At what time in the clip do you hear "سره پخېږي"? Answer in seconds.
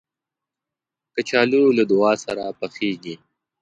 2.25-3.15